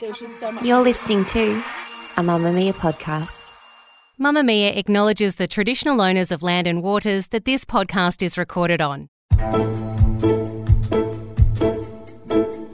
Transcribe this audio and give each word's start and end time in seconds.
You're 0.00 0.80
listening 0.80 1.26
to 1.26 1.52
a 2.16 2.22
Mamamia 2.22 2.72
podcast. 2.72 3.52
Mamamia 4.18 4.74
acknowledges 4.74 5.34
the 5.34 5.46
traditional 5.46 6.00
owners 6.00 6.32
of 6.32 6.42
land 6.42 6.66
and 6.66 6.82
waters 6.82 7.26
that 7.28 7.44
this 7.44 7.66
podcast 7.66 8.22
is 8.22 8.38
recorded 8.38 8.80
on. 8.80 9.10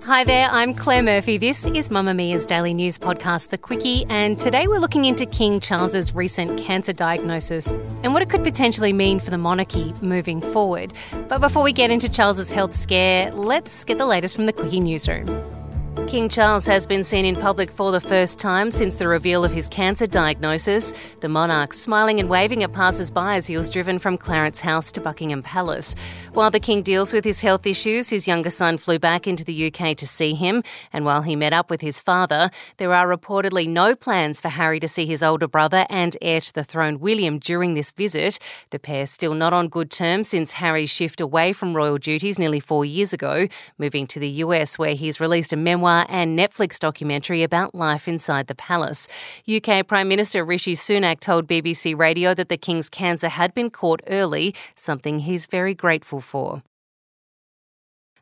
Hi 0.05 0.23
there, 0.23 0.49
I'm 0.53 0.73
Claire 0.73 1.03
Murphy. 1.03 1.37
This 1.37 1.67
is 1.67 1.89
Mamamia's 1.89 2.47
daily 2.47 2.73
news 2.73 2.97
podcast, 2.97 3.49
The 3.49 3.59
Quicky, 3.59 4.07
and 4.09 4.39
today 4.39 4.69
we're 4.69 4.79
looking 4.79 5.05
into 5.05 5.27
King 5.27 5.59
Charles's 5.59 6.15
recent 6.15 6.61
cancer 6.61 6.93
diagnosis 6.93 7.73
and 8.05 8.13
what 8.13 8.23
it 8.23 8.31
could 8.31 8.45
potentially 8.45 8.93
mean 8.93 9.19
for 9.19 9.31
the 9.31 9.39
monarchy 9.39 9.93
moving 10.01 10.41
forward. 10.41 10.93
But 11.27 11.41
before 11.41 11.65
we 11.65 11.73
get 11.73 11.91
into 11.91 12.09
Charles's 12.09 12.53
health 12.53 12.77
scare, 12.77 13.33
let's 13.33 13.85
get 13.85 13.99
the 13.99 14.07
latest 14.07 14.37
from 14.37 14.47
the 14.47 14.53
Quicky 14.53 14.81
newsroom. 14.81 15.56
King 16.05 16.29
Charles 16.29 16.67
has 16.67 16.87
been 16.87 17.03
seen 17.03 17.25
in 17.25 17.35
public 17.35 17.69
for 17.69 17.91
the 17.91 18.01
first 18.01 18.39
time 18.39 18.71
since 18.71 18.97
the 18.97 19.09
reveal 19.09 19.45
of 19.45 19.53
his 19.53 19.69
cancer 19.69 20.07
diagnosis. 20.07 20.95
The 21.21 21.29
monarch 21.29 21.73
smiling 21.73 22.21
and 22.21 22.29
waving 22.29 22.63
at 22.63 22.73
passers 22.73 23.11
by 23.11 23.35
as 23.35 23.49
he 23.49 23.57
was 23.57 23.71
driven 23.71 23.99
from 23.99 24.17
Clarence 24.17 24.61
House 24.61 24.93
to 24.93 25.01
Buckingham 25.01 25.43
Palace. 25.43 25.97
While 26.33 26.53
the 26.53 26.61
King 26.61 26.83
deals 26.83 27.13
with 27.13 27.25
his 27.25 27.41
health 27.41 27.67
issues, 27.67 28.11
his 28.11 28.29
younger 28.29 28.51
son 28.51 28.79
flew 28.79 29.01
back 29.01 29.27
into 29.27 29.43
the 29.43 29.67
UK 29.67 29.97
to 29.97 30.07
see 30.07 30.35
him. 30.35 30.63
And 30.93 31.05
while 31.05 31.23
he 31.23 31.35
met 31.35 31.53
up 31.53 31.71
with 31.71 31.81
his 31.81 31.99
father, 31.99 32.51
there 32.77 32.95
are 32.95 33.09
reportedly 33.09 33.67
no 33.67 33.97
plans 33.97 34.41
for 34.41 34.49
Harry 34.49 34.79
to 34.79 34.89
see 34.89 35.07
his 35.07 35.25
older 35.25 35.49
brother 35.49 35.87
and 35.91 36.17
heir 36.23 36.41
to 36.41 36.53
the 36.53 36.63
throne, 36.63 37.01
William, 37.01 37.41
during 37.41 37.75
this 37.75 37.91
visit. 37.91 38.39
The 38.71 38.79
pair 38.79 39.07
still 39.07 39.35
not 39.35 39.53
on 39.53 39.67
good 39.67 39.91
terms 39.91 40.29
since 40.29 40.53
Harry's 40.53 40.91
shift 40.91 41.21
away 41.21 41.53
from 41.53 41.75
royal 41.75 41.97
duties 41.97 42.39
nearly 42.39 42.61
four 42.61 42.85
years 42.85 43.13
ago, 43.13 43.49
moving 43.77 44.07
to 44.09 44.21
the 44.21 44.29
US, 44.29 44.79
where 44.79 44.95
he's 44.95 45.21
released 45.21 45.53
a 45.53 45.57
memoir 45.57 45.86
and 46.09 46.39
Netflix 46.39 46.79
documentary 46.79 47.43
about 47.43 47.75
life 47.75 48.09
inside 48.09 48.47
the 48.47 48.55
palace. 48.55 49.09
UK 49.49 49.87
Prime 49.87 50.09
Minister 50.09 50.45
Rishi 50.45 50.75
Sunak 50.75 51.21
told 51.21 51.47
BBC 51.47 51.97
Radio 51.97 52.35
that 52.35 52.49
the 52.49 52.57
King's 52.57 52.89
cancer 52.89 53.29
had 53.29 53.55
been 53.55 53.71
caught 53.71 54.01
early, 54.09 54.55
something 54.75 55.21
he's 55.21 55.47
very 55.47 55.75
grateful 55.75 56.21
for. 56.21 56.63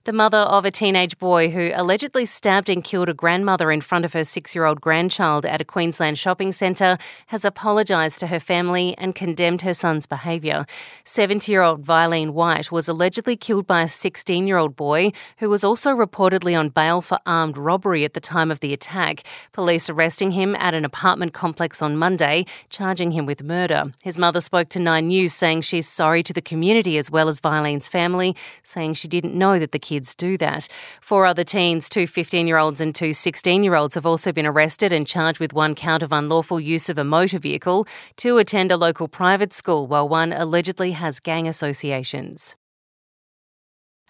The 0.04 0.12
mother 0.12 0.36
of 0.36 0.66
a 0.66 0.70
teenage 0.70 1.16
boy 1.18 1.48
who 1.48 1.70
allegedly 1.72 2.26
stabbed 2.26 2.68
and 2.68 2.84
killed 2.84 3.08
a 3.08 3.14
grandmother 3.14 3.72
in 3.72 3.80
front 3.80 4.04
of 4.04 4.12
her 4.12 4.22
six 4.22 4.54
year 4.54 4.66
old 4.66 4.82
grandchild 4.82 5.46
at 5.46 5.62
a 5.62 5.64
Queensland 5.64 6.18
shopping 6.18 6.52
centre 6.52 6.98
has 7.28 7.42
apologised 7.42 8.20
to 8.20 8.26
her 8.26 8.38
family 8.38 8.94
and 8.98 9.14
condemned 9.14 9.62
her 9.62 9.72
son's 9.72 10.04
behaviour. 10.04 10.66
70 11.04 11.50
year 11.50 11.62
old 11.62 11.82
Vyleen 11.86 12.34
White 12.34 12.70
was 12.70 12.86
allegedly 12.86 13.34
killed 13.34 13.66
by 13.66 13.80
a 13.80 13.88
16 13.88 14.46
year 14.46 14.58
old 14.58 14.76
boy 14.76 15.10
who 15.38 15.48
was 15.48 15.64
also 15.64 15.92
reportedly 15.92 16.58
on 16.58 16.68
bail 16.68 17.00
for 17.00 17.18
armed 17.24 17.56
robbery 17.56 18.04
at 18.04 18.12
the 18.12 18.20
time 18.20 18.50
of 18.50 18.60
the 18.60 18.74
attack. 18.74 19.22
Police 19.52 19.88
arresting 19.88 20.32
him 20.32 20.54
at 20.56 20.74
an 20.74 20.84
apartment 20.84 21.32
complex 21.32 21.80
on 21.80 21.96
Monday, 21.96 22.44
charging 22.68 23.12
him 23.12 23.24
with 23.24 23.42
murder. 23.42 23.94
His 24.02 24.18
mother 24.18 24.42
spoke 24.42 24.68
to 24.68 24.78
Nine 24.78 25.08
News 25.08 25.32
saying 25.32 25.62
she's 25.62 25.88
sorry 25.88 26.22
to 26.24 26.34
the 26.34 26.42
community 26.42 26.98
as 26.98 27.10
well 27.10 27.30
as 27.30 27.40
Vyleen's 27.40 27.88
family, 27.88 28.36
saying 28.62 28.92
she 28.92 29.08
didn't 29.08 29.34
know 29.34 29.58
that 29.58 29.72
the 29.72 29.78
kid 29.78 29.93
kids 29.94 30.14
do 30.14 30.36
that. 30.36 30.68
Four 31.00 31.24
other 31.24 31.44
teens, 31.44 31.88
two 31.88 32.06
15 32.06 32.46
year 32.48 32.58
olds 32.58 32.80
and 32.80 32.94
two 32.94 33.12
16 33.12 33.62
year 33.62 33.76
olds, 33.76 33.94
have 33.94 34.06
also 34.06 34.32
been 34.32 34.46
arrested 34.46 34.92
and 34.92 35.06
charged 35.06 35.40
with 35.40 35.52
one 35.52 35.74
count 35.74 36.02
of 36.02 36.12
unlawful 36.12 36.60
use 36.60 36.88
of 36.88 36.98
a 36.98 37.04
motor 37.04 37.38
vehicle. 37.38 37.86
Two 38.16 38.38
attend 38.38 38.72
a 38.72 38.76
local 38.76 39.08
private 39.08 39.52
school, 39.52 39.86
while 39.86 40.08
one 40.08 40.32
allegedly 40.32 40.92
has 40.92 41.20
gang 41.20 41.46
associations. 41.48 42.56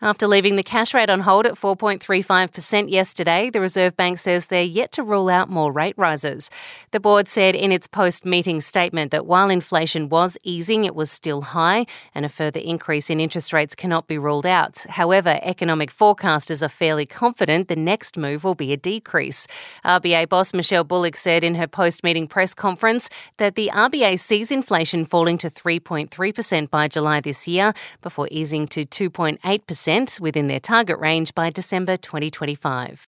After 0.05 0.29
leaving 0.29 0.57
the 0.57 0.63
cash 0.63 0.93
rate 0.93 1.09
on 1.09 1.21
hold 1.21 1.47
at 1.47 1.55
4.35% 1.55 2.91
yesterday, 2.91 3.49
the 3.49 3.59
Reserve 3.59 3.97
Bank 3.97 4.19
says 4.19 4.49
they're 4.49 4.63
yet 4.63 4.93
to 4.93 5.03
rule 5.03 5.31
out 5.31 5.49
more 5.49 5.73
rate 5.73 5.95
rises. 5.97 6.51
The 6.91 7.01
board 7.01 7.27
said 7.27 7.55
in 7.55 7.73
its 7.73 7.87
post 7.87 8.27
meeting 8.27 8.61
statement 8.61 9.13
that 9.13 9.25
while 9.25 9.49
inflation 9.49 10.11
was 10.11 10.37
easing, 10.45 10.85
it 10.85 10.95
was 10.95 11.11
still 11.11 11.41
high, 11.41 11.87
and 12.15 12.27
a 12.27 12.29
further 12.29 12.61
increase 12.61 13.09
in 13.09 13.19
interest 13.19 13.55
rates 13.55 13.75
cannot 13.75 14.07
be 14.07 14.19
ruled 14.19 14.45
out. 14.45 14.85
However, 14.91 15.41
economic 15.43 15.91
forecasters 15.91 16.61
are 16.61 16.69
fairly 16.69 17.07
confident 17.07 17.69
the 17.69 17.75
next 17.75 18.19
move 18.19 18.45
will 18.45 18.55
be 18.55 18.75
a 18.75 18.77
decrease. 18.77 19.47
RBA 19.87 20.29
boss 20.29 20.53
Michelle 20.53 20.85
Bullock 20.85 21.17
said 21.17 21.43
in 21.43 21.55
her 21.55 21.67
post 21.67 22.05
meeting 22.05 22.27
press 22.27 22.53
conference 22.53 23.09
that 23.39 23.55
the 23.55 23.71
RBA 23.73 24.21
sees 24.21 24.51
inflation 24.51 25.07
falling 25.07 25.39
to 25.39 25.49
3.3% 25.49 26.69
by 26.69 26.89
July 26.89 27.21
this 27.21 27.49
year 27.49 27.73
before 28.03 28.29
easing 28.31 28.67
to 28.67 28.83
2.8% 28.85 29.94
within 30.21 30.49
their 30.49 30.61
target 30.61 30.99
range 30.99 31.35
by 31.35 31.51
December 31.51 31.97
2025. 31.97 33.07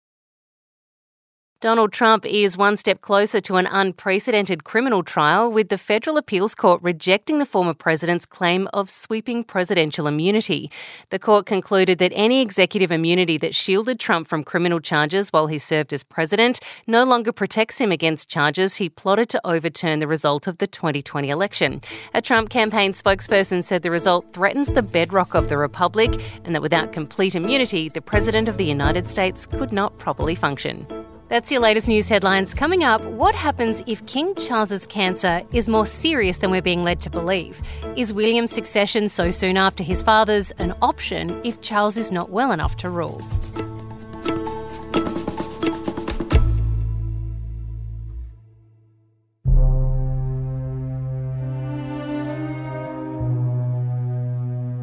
Donald 1.63 1.94
Trump 1.94 2.25
is 2.25 2.57
one 2.57 2.75
step 2.75 3.00
closer 3.00 3.40
to 3.40 3.56
an 3.56 3.68
unprecedented 3.68 4.66
criminal 4.66 5.01
trial, 5.01 5.50
with 5.50 5.69
the 5.69 5.78
Federal 5.78 6.18
Appeals 6.18 6.56
Court 6.56 6.81
rejecting 6.84 7.40
the 7.40 7.46
former 7.46 7.74
president's 7.74 8.25
claim 8.25 8.68
of 8.74 8.90
sweeping 8.90 9.46
presidential 9.46 10.06
immunity. 10.06 10.69
The 11.09 11.19
court 11.19 11.46
concluded 11.46 12.00
that 12.00 12.12
any 12.16 12.41
executive 12.41 12.91
immunity 12.91 13.38
that 13.38 13.56
shielded 13.56 13.97
Trump 13.97 14.28
from 14.28 14.44
criminal 14.44 14.81
charges 14.81 15.29
while 15.29 15.47
he 15.47 15.57
served 15.57 15.94
as 15.94 16.03
president 16.03 16.59
no 16.85 17.06
longer 17.06 17.31
protects 17.31 17.78
him 17.78 17.94
against 17.94 18.29
charges 18.29 18.75
he 18.75 18.90
plotted 18.90 19.29
to 19.29 19.40
overturn 19.46 20.00
the 20.00 20.07
result 20.07 20.47
of 20.47 20.57
the 20.57 20.68
2020 20.68 21.29
election. 21.29 21.79
A 22.13 22.22
Trump 22.22 22.50
campaign 22.50 22.91
spokesperson 22.91 23.63
said 23.63 23.84
the 23.84 23.90
result 23.90 24.34
threatens 24.34 24.73
the 24.73 24.84
bedrock 24.84 25.34
of 25.34 25.47
the 25.47 25.56
republic 25.56 26.22
and 26.44 26.53
that 26.53 26.62
without 26.62 26.91
complete 26.91 27.35
immunity, 27.35 27.88
the 27.88 28.02
president 28.02 28.50
of 28.50 28.57
the 28.57 28.66
United 28.66 29.07
States 29.07 29.46
could 29.46 29.72
not 29.72 29.97
properly 29.97 30.35
function. 30.35 30.85
That's 31.33 31.51
your 31.51 31.61
latest 31.61 31.88
news 31.88 32.09
headlines. 32.09 32.53
Coming 32.53 32.83
up, 32.83 33.03
what 33.05 33.33
happens 33.33 33.81
if 33.88 34.05
King 34.05 34.35
Charles's 34.35 34.85
cancer 34.85 35.41
is 35.51 35.67
more 35.67 35.88
serious 35.88 36.38
than 36.38 36.51
we're 36.51 36.61
being 36.61 36.83
led 36.83 36.99
to 36.99 37.09
believe? 37.09 37.59
Is 37.95 38.13
William's 38.13 38.51
succession 38.51 39.09
so 39.09 39.31
soon 39.31 39.57
after 39.57 39.83
his 39.83 40.03
father's 40.03 40.51
an 40.59 40.75
option 40.83 41.41
if 41.43 41.59
Charles 41.59 41.97
is 41.97 42.11
not 42.11 42.29
well 42.29 42.51
enough 42.51 42.75
to 42.75 42.89
rule? 42.91 43.19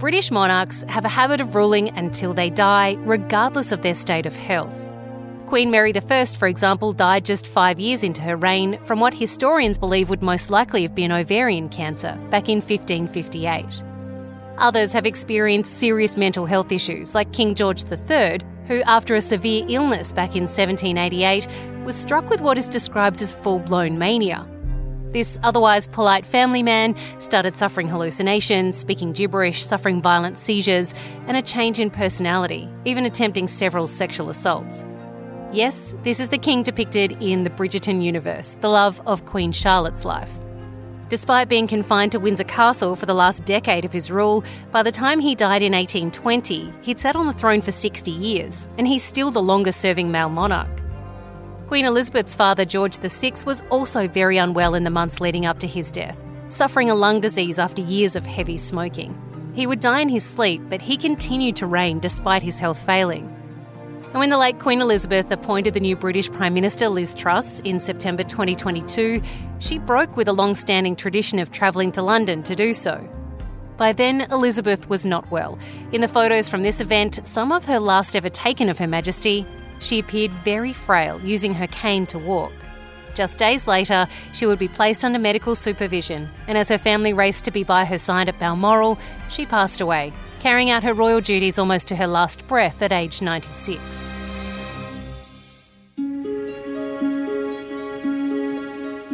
British 0.01 0.33
monarchs 0.33 0.83
have 0.89 1.05
a 1.05 1.09
habit 1.09 1.41
of 1.41 1.55
ruling 1.55 1.91
until 1.91 2.35
they 2.35 2.51
die, 2.51 2.97
regardless 3.03 3.71
of 3.71 3.83
their 3.83 3.95
state 3.95 4.27
of 4.27 4.35
health. 4.35 4.90
Queen 5.51 5.69
Mary 5.69 5.93
I, 5.93 6.25
for 6.27 6.47
example, 6.47 6.93
died 6.93 7.25
just 7.25 7.45
five 7.45 7.81
years 7.81 8.05
into 8.05 8.23
her 8.23 8.37
reign 8.37 8.79
from 8.85 9.01
what 9.01 9.13
historians 9.13 9.79
believe 9.79 10.09
would 10.09 10.23
most 10.23 10.49
likely 10.49 10.83
have 10.83 10.95
been 10.95 11.11
ovarian 11.11 11.69
cancer 11.69 12.17
back 12.31 12.49
in 12.49 12.59
1558. 12.59 13.67
Others 14.59 14.93
have 14.93 15.07
experienced 15.07 15.75
serious 15.75 16.17
mental 16.17 16.47
health 16.47 16.71
issues, 16.71 17.17
like 17.17 17.33
King 17.33 17.57
George 17.57 17.83
III, 17.83 18.39
who, 18.67 18.81
after 18.83 19.17
a 19.17 19.21
severe 19.21 19.65
illness 19.69 20.13
back 20.13 20.37
in 20.37 20.43
1788, 20.43 21.49
was 21.85 21.97
struck 21.97 22.31
with 22.31 22.41
what 22.41 22.57
is 22.57 22.69
described 22.69 23.21
as 23.21 23.35
full 23.35 23.59
blown 23.59 23.99
mania. 23.99 24.47
This 25.11 25.37
otherwise 25.43 25.89
polite 25.89 26.25
family 26.25 26.63
man 26.63 26.95
started 27.19 27.57
suffering 27.57 27.89
hallucinations, 27.89 28.77
speaking 28.77 29.11
gibberish, 29.11 29.67
suffering 29.67 30.01
violent 30.01 30.39
seizures, 30.39 30.95
and 31.27 31.37
a 31.37 31.43
change 31.43 31.81
in 31.81 31.91
personality, 31.91 32.69
even 32.85 33.05
attempting 33.05 33.49
several 33.49 33.89
sexual 33.89 34.31
assaults. 34.31 34.87
Yes, 35.53 35.97
this 36.05 36.21
is 36.21 36.29
the 36.29 36.39
king 36.39 36.63
depicted 36.63 37.21
in 37.21 37.43
the 37.43 37.51
Bridgerton 37.51 38.05
universe, 38.05 38.57
the 38.61 38.69
love 38.69 39.03
of 39.05 39.27
Queen 39.27 39.51
Charlotte's 39.51 40.05
life. 40.05 40.31
Despite 41.09 41.49
being 41.49 41.67
confined 41.67 42.13
to 42.13 42.21
Windsor 42.21 42.45
Castle 42.45 42.95
for 42.95 43.07
the 43.07 43.15
last 43.15 43.45
decade 43.47 43.85
of 43.85 43.93
his 43.93 44.13
rule, 44.13 44.45
by 44.71 44.85
the 44.85 44.93
time 44.93 45.19
he 45.19 45.35
died 45.35 45.63
in 45.63 45.73
1820, 45.73 46.73
he'd 46.83 47.01
sat 47.01 47.17
on 47.17 47.27
the 47.27 47.33
throne 47.33 47.61
for 47.63 47.73
60 47.73 48.13
years, 48.13 48.69
and 48.79 48.87
he's 48.87 49.03
still 49.03 49.33
the 49.33 49.43
longest 49.43 49.81
serving 49.81 50.13
male 50.13 50.29
monarch. 50.29 50.71
Queen 51.67 51.85
Elizabeth's 51.85 52.37
father, 52.37 52.65
George 52.65 52.99
VI, 52.99 53.33
was 53.45 53.65
also 53.71 54.07
very 54.07 54.37
unwell 54.37 54.77
in 54.77 54.85
the 54.85 54.91
months 54.91 55.21
leading 55.21 55.47
up 55.47 55.59
to 55.59 55.67
his 55.67 55.91
death, 55.91 56.25
suffering 56.49 56.91
a 56.91 56.95
lung 56.95 57.21
disease 57.21 57.59
after 57.59 57.83
years 57.83 58.15
of 58.15 58.25
heavy 58.25 58.57
smoking. 58.57 59.21
He 59.53 59.67
would 59.67 59.81
die 59.81 59.99
in 59.99 60.09
his 60.09 60.25
sleep, 60.25 60.63
but 60.69 60.81
he 60.81 60.97
continued 60.97 61.57
to 61.57 61.67
reign 61.67 61.99
despite 61.99 62.45
his 62.45 62.61
health 62.61 62.81
failing. 62.81 63.37
And 64.11 64.19
when 64.19 64.31
the 64.31 64.39
late 64.39 64.59
Queen 64.59 64.81
Elizabeth 64.81 65.31
appointed 65.31 65.73
the 65.73 65.79
new 65.79 65.95
British 65.95 66.29
Prime 66.33 66.53
Minister 66.53 66.89
Liz 66.89 67.15
Truss 67.15 67.61
in 67.61 67.79
September 67.79 68.25
2022, 68.25 69.23
she 69.61 69.79
broke 69.79 70.17
with 70.17 70.27
a 70.27 70.33
long 70.33 70.57
standing 70.57 70.97
tradition 70.97 71.39
of 71.39 71.53
travelling 71.53 71.93
to 71.93 72.03
London 72.03 72.43
to 72.43 72.57
do 72.57 72.75
so. 72.75 73.09
By 73.77 73.93
then, 73.93 74.23
Elizabeth 74.33 74.91
was 74.91 75.07
not 75.07 75.31
well. 75.31 75.61
In 75.93 76.01
the 76.01 76.09
photos 76.09 76.49
from 76.49 76.65
this 76.65 76.81
event, 76.81 77.21
some 77.23 77.53
of 77.53 77.67
her 77.67 77.79
last 77.79 78.17
ever 78.17 78.29
taken 78.29 78.69
of 78.69 78.79
Her 78.79 78.89
Majesty, 78.89 79.47
she 79.79 80.01
appeared 80.01 80.33
very 80.33 80.73
frail, 80.73 81.21
using 81.21 81.55
her 81.55 81.69
cane 81.69 82.05
to 82.07 82.19
walk. 82.19 82.53
Just 83.15 83.39
days 83.39 83.69
later, 83.69 84.09
she 84.33 84.45
would 84.45 84.59
be 84.59 84.67
placed 84.67 85.05
under 85.05 85.21
medical 85.21 85.55
supervision, 85.55 86.29
and 86.49 86.59
as 86.59 86.69
her 86.69 86.79
family 86.79 87.13
raced 87.13 87.45
to 87.45 87.53
be 87.53 87.63
by 87.63 87.85
her 87.85 87.97
side 87.97 88.29
at 88.29 88.41
Balmoral, 88.41 88.99
she 89.29 89.47
passed 89.47 89.81
away, 89.81 90.13
carrying 90.41 90.71
out 90.71 90.83
her 90.83 90.95
royal 90.95 91.21
duties 91.21 91.59
almost 91.59 91.87
to 91.89 91.97
her 91.97 92.07
last 92.07 92.47
breath 92.49 92.83
at 92.83 92.93
age 92.93 93.23
96. 93.23 94.11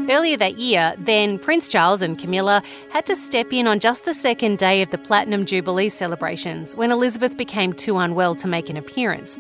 Earlier 0.09 0.37
that 0.37 0.59
year, 0.59 0.95
then 0.99 1.37
Prince 1.37 1.69
Charles 1.69 2.01
and 2.01 2.17
Camilla 2.17 2.63
had 2.91 3.07
to 3.07 3.17
step 3.17 3.53
in 3.53 3.67
on 3.67 3.81
just 3.81 4.05
the 4.05 4.15
second 4.15 4.57
day 4.57 4.81
of 4.83 4.91
the 4.91 4.99
Platinum 4.99 5.45
Jubilee 5.47 5.89
celebrations 5.89 6.77
when 6.77 6.93
Elizabeth 6.93 7.37
became 7.37 7.73
too 7.73 7.99
unwell 7.99 8.37
to 8.37 8.47
make 8.47 8.71
an 8.71 8.77
appearance. 8.77 9.37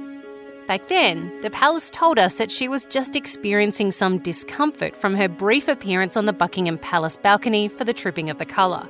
Back 0.67 0.88
then, 0.88 1.33
the 1.43 1.50
palace 1.50 1.88
told 1.91 2.19
us 2.19 2.35
that 2.35 2.50
she 2.50 2.67
was 2.67 2.85
just 2.87 3.15
experiencing 3.15 3.93
some 3.93 4.19
discomfort 4.19 4.97
from 4.97 5.15
her 5.15 5.29
brief 5.29 5.69
appearance 5.69 6.17
on 6.17 6.27
the 6.27 6.33
Buckingham 6.33 6.79
Palace 6.79 7.17
balcony 7.17 7.69
for 7.69 7.85
the 7.85 7.93
Trooping 7.93 8.29
of 8.29 8.38
the 8.38 8.47
Colour. 8.47 8.88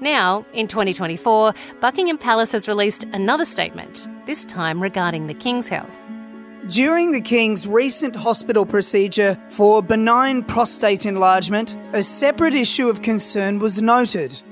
Now, 0.00 0.44
in 0.52 0.66
2024, 0.66 1.54
Buckingham 1.80 2.18
Palace 2.18 2.52
has 2.52 2.66
released 2.66 3.04
another 3.12 3.44
statement, 3.44 4.08
this 4.26 4.44
time 4.44 4.82
regarding 4.82 5.26
the 5.26 5.34
King's 5.34 5.68
health. 5.68 5.96
During 6.68 7.10
the 7.10 7.20
King's 7.20 7.66
recent 7.66 8.16
hospital 8.16 8.64
procedure 8.64 9.38
for 9.50 9.82
benign 9.82 10.42
prostate 10.42 11.06
enlargement, 11.06 11.76
a 11.92 12.02
separate 12.02 12.54
issue 12.54 12.88
of 12.88 13.02
concern 13.02 13.58
was 13.58 13.82
noted. 13.82 14.42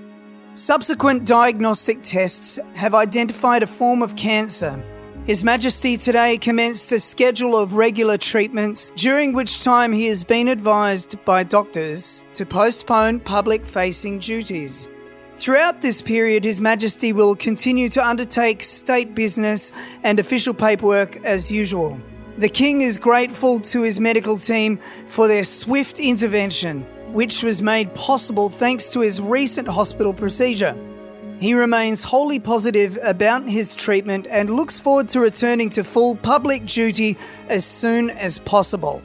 Subsequent 0.55 1.25
diagnostic 1.25 2.03
tests 2.03 2.59
have 2.75 2.95
identified 2.95 3.63
a 3.63 3.67
form 3.67 4.03
of 4.03 4.15
cancer. 4.15 4.85
His 5.25 5.43
Majesty 5.43 5.97
today 5.97 6.37
commenced 6.37 6.93
a 6.93 7.01
schedule 7.01 7.57
of 7.57 7.75
regular 7.75 8.19
treatments, 8.19 8.93
during 8.97 9.33
which 9.33 9.61
time 9.61 9.93
he 9.93 10.07
has 10.07 10.23
been 10.23 10.49
advised 10.49 11.25
by 11.25 11.45
doctors 11.45 12.25
to 12.35 12.45
postpone 12.45 13.21
public 13.21 13.65
facing 13.65 14.19
duties. 14.19 14.91
Throughout 15.43 15.81
this 15.81 16.03
period, 16.03 16.45
His 16.45 16.61
Majesty 16.61 17.13
will 17.13 17.35
continue 17.35 17.89
to 17.89 18.09
undertake 18.09 18.63
state 18.63 19.13
business 19.13 19.73
and 20.05 20.21
official 20.21 20.55
paperwork 20.55 21.17
as 21.25 21.51
usual. 21.51 22.01
The 22.39 22.49
King 22.49 22.83
is 22.83 22.97
grateful 22.97 23.59
to 23.59 23.83
his 23.83 23.99
medical 23.99 24.39
team 24.39 24.79
for 25.09 25.27
their 25.27 25.43
swift 25.43 25.99
intervention, 25.99 26.83
which 27.13 27.43
was 27.43 27.61
made 27.61 27.93
possible 27.93 28.51
thanks 28.51 28.89
to 28.91 29.01
his 29.01 29.21
recent 29.21 29.67
hospital 29.67 30.15
procedure. 30.15 30.77
He 31.41 31.55
remains 31.55 32.05
wholly 32.05 32.39
positive 32.39 32.97
about 33.03 33.43
his 33.49 33.75
treatment 33.75 34.29
and 34.31 34.49
looks 34.49 34.79
forward 34.79 35.09
to 35.09 35.19
returning 35.19 35.71
to 35.71 35.83
full 35.83 36.15
public 36.15 36.67
duty 36.67 37.19
as 37.49 37.65
soon 37.65 38.11
as 38.11 38.39
possible. 38.39 39.03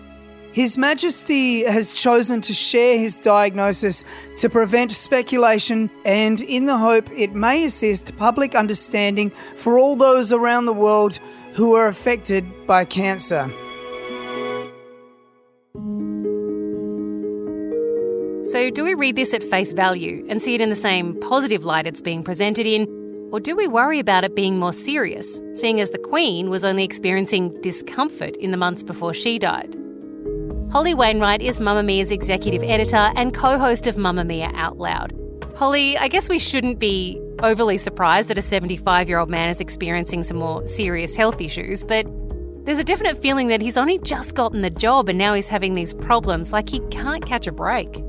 His 0.52 0.78
Majesty 0.78 1.64
has 1.64 1.94
chosen 1.94 2.42
to 2.42 2.54
share 2.54 2.98
his 2.98 3.20
diagnosis 3.20 4.04
to 4.38 4.50
prevent 4.50 4.92
speculation 4.92 5.90
and 6.04 6.42
in 6.42 6.66
the 6.66 6.78
hope 6.78 7.10
it 7.12 7.34
may 7.34 7.64
assist 7.66 8.16
public 8.18 8.56
understanding 8.56 9.32
for 9.56 9.78
all 9.78 9.96
those 9.96 10.32
around 10.32 10.66
the 10.66 10.74
world 10.74 11.20
who 11.54 11.76
are 11.76 11.88
affected 11.88 12.46
by 12.66 12.86
cancer. 12.86 13.52
So, 18.44 18.70
do 18.70 18.84
we 18.84 18.94
read 18.94 19.16
this 19.16 19.34
at 19.34 19.44
face 19.44 19.74
value 19.74 20.26
and 20.30 20.42
see 20.42 20.56
it 20.56 20.62
in 20.62 20.70
the 20.70 20.76
same 20.76 21.20
positive 21.20 21.66
light 21.66 21.86
it's 21.86 22.02
being 22.02 22.24
presented 22.24 22.66
in? 22.66 22.88
Or 23.32 23.42
do 23.42 23.56
we 23.56 23.68
worry 23.68 24.00
about 24.00 24.24
it 24.24 24.36
being 24.36 24.58
more 24.58 24.72
serious, 24.72 25.42
seeing 25.54 25.82
as 25.82 25.90
the 25.90 25.98
Queen 25.98 26.50
was 26.50 26.64
only 26.64 26.86
experiencing 26.86 27.60
discomfort 27.62 28.38
in 28.38 28.52
the 28.52 28.58
months 28.58 28.84
before 28.84 29.14
she 29.14 29.38
died? 29.38 29.76
Holly 30.70 30.94
Wainwright 30.94 31.42
is 31.42 31.60
Mamamia's 31.60 32.12
executive 32.12 32.62
editor 32.62 33.12
and 33.16 33.34
co 33.34 33.58
host 33.58 33.88
of 33.88 33.96
Mamamia 33.96 34.54
Out 34.54 34.78
Loud. 34.78 35.14
Holly, 35.56 35.98
I 35.98 36.10
guess 36.10 36.28
we 36.28 36.40
shouldn't 36.40 36.78
be 36.78 37.22
overly 37.42 37.78
surprised 37.78 38.28
that 38.28 38.38
a 38.38 38.42
75 38.42 39.08
year 39.08 39.18
old 39.18 39.30
man 39.30 39.48
is 39.48 39.62
experiencing 39.62 40.24
some 40.24 40.38
more 40.38 40.68
serious 40.68 41.16
health 41.16 41.40
issues, 41.40 41.86
but 41.86 42.06
there's 42.66 42.80
a 42.80 42.84
definite 42.84 43.18
feeling 43.18 43.48
that 43.48 43.62
he's 43.62 43.78
only 43.78 43.98
just 44.00 44.36
gotten 44.36 44.62
the 44.62 44.70
job 44.70 45.08
and 45.08 45.18
now 45.18 45.34
he's 45.34 45.48
having 45.48 45.74
these 45.74 45.94
problems, 45.94 46.52
like 46.52 46.68
he 46.68 46.82
can't 46.92 47.26
catch 47.26 47.48
a 47.48 47.54
break. 47.54 48.04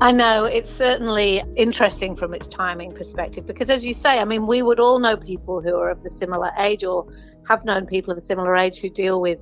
I 0.00 0.12
know 0.12 0.46
it's 0.46 0.70
certainly 0.70 1.42
interesting 1.56 2.16
from 2.16 2.32
its 2.32 2.46
timing 2.46 2.92
perspective 2.92 3.46
because, 3.46 3.68
as 3.68 3.84
you 3.84 3.92
say, 3.92 4.18
I 4.18 4.24
mean, 4.24 4.46
we 4.46 4.62
would 4.62 4.80
all 4.80 4.98
know 4.98 5.18
people 5.18 5.60
who 5.60 5.76
are 5.76 5.90
of 5.90 6.02
a 6.06 6.10
similar 6.10 6.52
age 6.56 6.84
or 6.84 7.06
have 7.46 7.66
known 7.66 7.84
people 7.84 8.12
of 8.12 8.18
a 8.18 8.22
similar 8.22 8.56
age 8.56 8.80
who 8.80 8.88
deal 8.88 9.20
with 9.20 9.38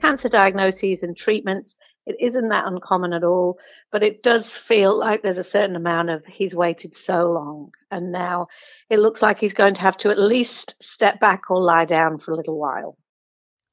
cancer 0.00 0.28
diagnoses 0.28 1.02
and 1.02 1.16
treatments. 1.16 1.76
It 2.06 2.16
isn't 2.20 2.48
that 2.48 2.66
uncommon 2.66 3.12
at 3.12 3.24
all, 3.24 3.58
but 3.90 4.02
it 4.02 4.22
does 4.22 4.56
feel 4.56 4.96
like 4.98 5.22
there's 5.22 5.38
a 5.38 5.44
certain 5.44 5.76
amount 5.76 6.10
of 6.10 6.24
he's 6.26 6.54
waited 6.54 6.94
so 6.94 7.32
long 7.32 7.72
and 7.90 8.12
now 8.12 8.48
it 8.90 8.98
looks 8.98 9.22
like 9.22 9.40
he's 9.40 9.54
going 9.54 9.74
to 9.74 9.82
have 9.82 9.96
to 9.98 10.10
at 10.10 10.18
least 10.18 10.82
step 10.82 11.18
back 11.20 11.50
or 11.50 11.60
lie 11.60 11.86
down 11.86 12.18
for 12.18 12.32
a 12.32 12.36
little 12.36 12.58
while. 12.58 12.98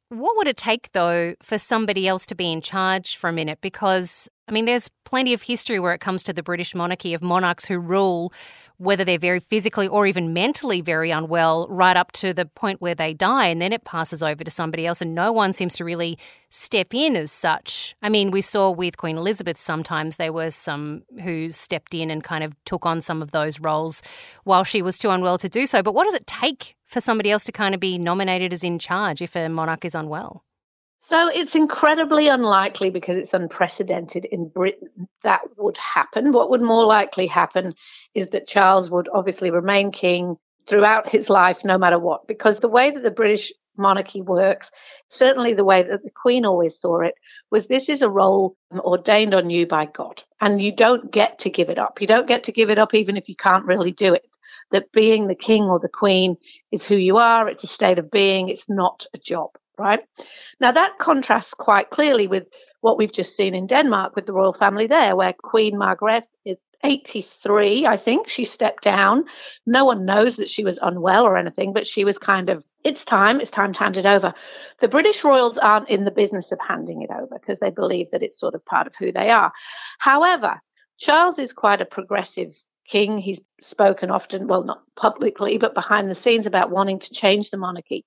What 0.09 0.35
would 0.35 0.47
it 0.49 0.57
take, 0.57 0.91
though, 0.91 1.35
for 1.41 1.57
somebody 1.57 2.05
else 2.05 2.25
to 2.25 2.35
be 2.35 2.51
in 2.51 2.59
charge 2.59 3.15
for 3.15 3.29
a 3.29 3.33
minute? 3.33 3.59
Because, 3.61 4.27
I 4.51 4.53
mean, 4.53 4.65
there's 4.65 4.89
plenty 5.05 5.33
of 5.33 5.43
history 5.43 5.79
where 5.79 5.93
it 5.93 6.01
comes 6.01 6.23
to 6.23 6.33
the 6.33 6.43
British 6.43 6.75
monarchy 6.75 7.13
of 7.13 7.21
monarchs 7.21 7.65
who 7.65 7.79
rule 7.79 8.33
whether 8.75 9.05
they're 9.05 9.17
very 9.17 9.39
physically 9.39 9.87
or 9.87 10.05
even 10.05 10.33
mentally 10.33 10.81
very 10.81 11.09
unwell, 11.09 11.67
right 11.69 11.95
up 11.95 12.11
to 12.11 12.33
the 12.33 12.45
point 12.45 12.81
where 12.81 12.93
they 12.93 13.13
die, 13.13 13.45
and 13.45 13.61
then 13.61 13.71
it 13.71 13.85
passes 13.85 14.21
over 14.21 14.43
to 14.43 14.51
somebody 14.51 14.85
else, 14.85 15.01
and 15.01 15.15
no 15.15 15.31
one 15.31 15.53
seems 15.53 15.75
to 15.77 15.85
really 15.85 16.17
step 16.49 16.93
in 16.93 17.15
as 17.15 17.31
such. 17.31 17.95
I 18.01 18.09
mean, 18.09 18.29
we 18.29 18.41
saw 18.41 18.69
with 18.69 18.97
Queen 18.97 19.15
Elizabeth 19.15 19.57
sometimes 19.57 20.17
there 20.17 20.33
were 20.33 20.51
some 20.51 21.03
who 21.23 21.51
stepped 21.53 21.93
in 21.93 22.11
and 22.11 22.21
kind 22.21 22.43
of 22.43 22.53
took 22.65 22.85
on 22.85 22.99
some 22.99 23.21
of 23.21 23.31
those 23.31 23.57
roles 23.61 24.01
while 24.43 24.65
she 24.65 24.81
was 24.81 24.97
too 24.97 25.11
unwell 25.11 25.37
to 25.37 25.47
do 25.47 25.65
so. 25.65 25.81
But 25.81 25.95
what 25.95 26.03
does 26.03 26.15
it 26.15 26.27
take 26.27 26.75
for 26.85 26.99
somebody 26.99 27.31
else 27.31 27.45
to 27.45 27.53
kind 27.53 27.73
of 27.73 27.79
be 27.79 27.97
nominated 27.97 28.51
as 28.51 28.65
in 28.65 28.79
charge 28.79 29.21
if 29.21 29.33
a 29.37 29.47
monarch 29.47 29.85
is 29.85 29.95
unwell? 29.95 30.43
So 31.03 31.29
it's 31.29 31.55
incredibly 31.55 32.27
unlikely 32.27 32.91
because 32.91 33.17
it's 33.17 33.33
unprecedented 33.33 34.23
in 34.23 34.49
Britain 34.49 35.07
that 35.23 35.41
would 35.57 35.75
happen. 35.77 36.31
What 36.31 36.51
would 36.51 36.61
more 36.61 36.85
likely 36.85 37.25
happen 37.25 37.73
is 38.13 38.29
that 38.29 38.47
Charles 38.47 38.91
would 38.91 39.09
obviously 39.11 39.49
remain 39.49 39.91
king 39.91 40.37
throughout 40.67 41.09
his 41.09 41.27
life, 41.27 41.65
no 41.65 41.79
matter 41.79 41.97
what, 41.97 42.27
because 42.27 42.59
the 42.59 42.69
way 42.69 42.91
that 42.91 43.01
the 43.01 43.09
British 43.09 43.51
monarchy 43.75 44.21
works, 44.21 44.69
certainly 45.09 45.55
the 45.55 45.65
way 45.65 45.81
that 45.81 46.03
the 46.03 46.11
Queen 46.11 46.45
always 46.45 46.79
saw 46.79 46.99
it, 46.99 47.15
was 47.49 47.65
this 47.65 47.89
is 47.89 48.03
a 48.03 48.09
role 48.09 48.55
ordained 48.71 49.33
on 49.33 49.49
you 49.49 49.65
by 49.65 49.87
God, 49.87 50.21
and 50.39 50.61
you 50.61 50.71
don't 50.71 51.11
get 51.11 51.39
to 51.39 51.49
give 51.49 51.71
it 51.71 51.79
up. 51.79 51.99
You 51.99 52.05
don't 52.05 52.27
get 52.27 52.43
to 52.43 52.51
give 52.51 52.69
it 52.69 52.77
up 52.77 52.93
even 52.93 53.17
if 53.17 53.27
you 53.27 53.35
can't 53.35 53.65
really 53.65 53.91
do 53.91 54.13
it. 54.13 54.27
That 54.69 54.91
being 54.91 55.25
the 55.25 55.33
king 55.33 55.63
or 55.63 55.79
the 55.79 55.89
queen 55.89 56.37
is 56.71 56.87
who 56.87 56.95
you 56.95 57.17
are, 57.17 57.49
it's 57.49 57.63
a 57.63 57.67
state 57.67 57.97
of 57.97 58.11
being, 58.11 58.49
it's 58.49 58.69
not 58.69 59.07
a 59.15 59.17
job 59.17 59.49
right? 59.81 60.01
Now, 60.59 60.71
that 60.71 60.99
contrasts 60.99 61.53
quite 61.53 61.89
clearly 61.89 62.27
with 62.27 62.47
what 62.81 62.97
we've 62.97 63.11
just 63.11 63.35
seen 63.35 63.55
in 63.55 63.67
Denmark 63.67 64.15
with 64.15 64.25
the 64.25 64.33
royal 64.33 64.53
family 64.53 64.87
there, 64.87 65.15
where 65.15 65.33
Queen 65.33 65.77
Margaret 65.77 66.25
is 66.45 66.57
83, 66.83 67.85
I 67.85 67.97
think. 67.97 68.27
She 68.27 68.45
stepped 68.45 68.83
down. 68.83 69.25
No 69.65 69.85
one 69.85 70.05
knows 70.05 70.37
that 70.37 70.49
she 70.49 70.63
was 70.63 70.79
unwell 70.81 71.25
or 71.25 71.37
anything, 71.37 71.73
but 71.73 71.87
she 71.87 72.05
was 72.05 72.17
kind 72.17 72.49
of, 72.49 72.65
it's 72.83 73.05
time, 73.05 73.39
it's 73.39 73.51
time 73.51 73.73
to 73.73 73.79
hand 73.79 73.97
it 73.97 74.05
over. 74.05 74.33
The 74.79 74.87
British 74.87 75.23
royals 75.23 75.57
aren't 75.57 75.89
in 75.89 76.03
the 76.03 76.11
business 76.11 76.51
of 76.51 76.59
handing 76.59 77.01
it 77.01 77.11
over 77.11 77.37
because 77.39 77.59
they 77.59 77.69
believe 77.69 78.11
that 78.11 78.23
it's 78.23 78.39
sort 78.39 78.55
of 78.55 78.65
part 78.65 78.87
of 78.87 78.95
who 78.95 79.11
they 79.11 79.29
are. 79.29 79.51
However, 79.99 80.59
Charles 80.97 81.39
is 81.39 81.53
quite 81.53 81.81
a 81.81 81.85
progressive 81.85 82.51
king. 82.87 83.17
He's 83.17 83.41
spoken 83.61 84.11
often, 84.11 84.47
well, 84.47 84.63
not 84.63 84.81
publicly, 84.95 85.57
but 85.57 85.73
behind 85.73 86.09
the 86.09 86.15
scenes 86.15 86.47
about 86.47 86.71
wanting 86.71 86.99
to 86.99 87.13
change 87.13 87.49
the 87.49 87.57
monarchy 87.57 88.05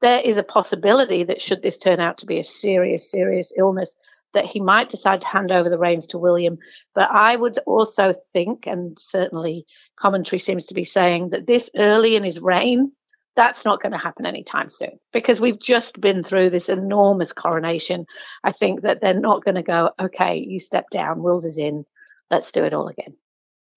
there 0.00 0.20
is 0.20 0.36
a 0.36 0.42
possibility 0.42 1.24
that 1.24 1.40
should 1.40 1.62
this 1.62 1.78
turn 1.78 2.00
out 2.00 2.18
to 2.18 2.26
be 2.26 2.38
a 2.38 2.44
serious, 2.44 3.10
serious 3.10 3.52
illness, 3.56 3.96
that 4.34 4.44
he 4.44 4.60
might 4.60 4.90
decide 4.90 5.20
to 5.22 5.26
hand 5.26 5.50
over 5.50 5.70
the 5.70 5.78
reins 5.78 6.06
to 6.06 6.18
William. 6.18 6.58
But 6.94 7.10
I 7.10 7.36
would 7.36 7.58
also 7.66 8.12
think, 8.32 8.66
and 8.66 8.98
certainly 8.98 9.66
commentary 9.96 10.38
seems 10.38 10.66
to 10.66 10.74
be 10.74 10.84
saying, 10.84 11.30
that 11.30 11.46
this 11.46 11.70
early 11.76 12.16
in 12.16 12.22
his 12.22 12.40
reign, 12.40 12.92
that's 13.34 13.64
not 13.64 13.80
going 13.80 13.92
to 13.92 13.98
happen 13.98 14.26
anytime 14.26 14.70
soon 14.70 14.98
because 15.12 15.40
we've 15.40 15.58
just 15.58 16.00
been 16.00 16.22
through 16.22 16.50
this 16.50 16.68
enormous 16.68 17.32
coronation. 17.32 18.06
I 18.44 18.52
think 18.52 18.80
that 18.80 19.00
they're 19.00 19.18
not 19.18 19.44
going 19.44 19.56
to 19.56 19.62
go, 19.62 19.90
okay, 20.00 20.36
you 20.36 20.58
step 20.58 20.90
down, 20.90 21.22
Wills 21.22 21.44
is 21.44 21.58
in, 21.58 21.84
let's 22.30 22.50
do 22.50 22.64
it 22.64 22.74
all 22.74 22.88
again. 22.88 23.14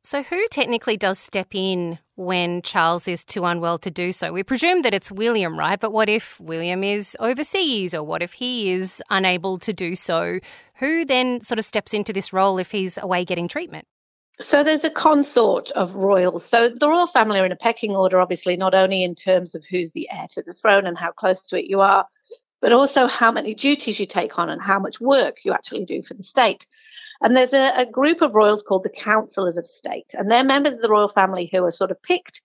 So, 0.05 0.23
who 0.23 0.47
technically 0.49 0.95
does 0.95 1.19
step 1.19 1.53
in 1.53 1.99
when 2.19 2.61
Charles 2.63 3.07
is 3.07 3.23
too 3.23 3.45
unwell 3.45 3.77
to 3.79 3.89
do 3.89 4.11
so? 4.11 4.33
We 4.33 4.43
presume 4.43 4.81
that 4.81 4.93
it's 4.93 5.09
William, 5.11 5.57
right? 5.57 5.79
But 5.79 5.93
what 5.93 6.09
if 6.09 6.37
William 6.39 6.83
is 6.83 7.15
overseas 7.19 7.95
or 7.95 8.03
what 8.03 8.21
if 8.21 8.33
he 8.33 8.71
is 8.71 9.01
unable 9.09 9.57
to 9.59 9.71
do 9.71 9.95
so? 9.95 10.39
Who 10.75 11.05
then 11.05 11.39
sort 11.39 11.59
of 11.59 11.65
steps 11.65 11.93
into 11.93 12.11
this 12.11 12.33
role 12.33 12.59
if 12.59 12.71
he's 12.71 12.97
away 12.97 13.23
getting 13.23 13.47
treatment? 13.47 13.87
So 14.41 14.63
there's 14.63 14.83
a 14.83 14.89
consort 14.89 15.71
of 15.71 15.95
royals. 15.95 16.45
So 16.45 16.69
the 16.69 16.89
royal 16.89 17.07
family 17.07 17.39
are 17.39 17.45
in 17.45 17.51
a 17.53 17.57
pecking 17.57 17.95
order, 17.95 18.19
obviously, 18.19 18.57
not 18.57 18.75
only 18.75 19.03
in 19.03 19.15
terms 19.15 19.55
of 19.55 19.65
who's 19.65 19.91
the 19.91 20.09
heir 20.11 20.27
to 20.31 20.41
the 20.41 20.53
throne 20.53 20.85
and 20.85 20.97
how 20.97 21.11
close 21.11 21.43
to 21.43 21.57
it 21.57 21.69
you 21.69 21.79
are, 21.79 22.05
but 22.61 22.73
also 22.73 23.07
how 23.07 23.31
many 23.31 23.53
duties 23.53 23.99
you 23.99 24.05
take 24.05 24.37
on 24.37 24.49
and 24.49 24.61
how 24.61 24.79
much 24.79 24.99
work 24.99 25.37
you 25.45 25.53
actually 25.53 25.85
do 25.85 26.01
for 26.01 26.13
the 26.13 26.23
state. 26.23 26.65
And 27.21 27.35
there's 27.35 27.53
a, 27.53 27.73
a 27.75 27.85
group 27.85 28.21
of 28.21 28.35
royals 28.35 28.63
called 28.63 28.83
the 28.83 28.89
Councillors 28.89 29.57
of 29.57 29.67
State, 29.67 30.13
and 30.13 30.29
they're 30.29 30.43
members 30.43 30.73
of 30.73 30.81
the 30.81 30.89
royal 30.89 31.09
family 31.09 31.49
who 31.51 31.63
are 31.63 31.71
sort 31.71 31.91
of 31.91 32.01
picked 32.01 32.41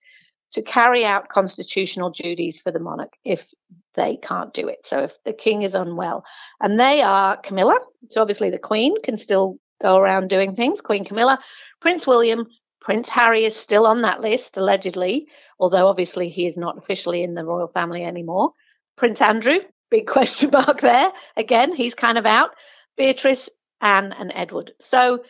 to 0.53 0.61
carry 0.61 1.05
out 1.05 1.29
constitutional 1.29 2.09
duties 2.09 2.61
for 2.61 2.71
the 2.71 2.79
monarch 2.79 3.13
if 3.23 3.53
they 3.95 4.17
can't 4.17 4.53
do 4.53 4.67
it. 4.67 4.85
So 4.85 4.99
if 4.99 5.23
the 5.23 5.33
king 5.33 5.63
is 5.63 5.75
unwell, 5.75 6.25
and 6.61 6.79
they 6.79 7.01
are 7.01 7.37
Camilla, 7.37 7.77
so 8.09 8.21
obviously 8.21 8.49
the 8.49 8.57
queen 8.57 9.01
can 9.01 9.17
still 9.17 9.57
go 9.81 9.97
around 9.97 10.29
doing 10.29 10.55
things, 10.55 10.81
Queen 10.81 11.05
Camilla, 11.05 11.39
Prince 11.81 12.07
William, 12.07 12.47
Prince 12.81 13.09
Harry 13.09 13.45
is 13.45 13.55
still 13.55 13.85
on 13.85 14.03
that 14.03 14.21
list, 14.21 14.57
allegedly, 14.57 15.27
although 15.59 15.87
obviously 15.87 16.29
he 16.29 16.45
is 16.45 16.55
not 16.55 16.77
officially 16.77 17.23
in 17.23 17.33
the 17.33 17.43
royal 17.43 17.67
family 17.67 18.03
anymore. 18.03 18.51
Prince 18.95 19.21
Andrew, 19.21 19.59
big 19.89 20.07
question 20.07 20.49
mark 20.53 20.81
there. 20.81 21.11
Again, 21.35 21.73
he's 21.75 21.95
kind 21.95 22.17
of 22.17 22.25
out. 22.25 22.51
Beatrice, 22.97 23.49
Anne, 23.81 24.13
and 24.13 24.31
Edward. 24.33 24.71
So 24.79 25.23